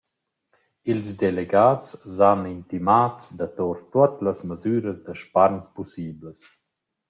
[0.91, 6.39] «Ils delegats s’han intimats da tour tuot las masüras da spargn pussiblas.»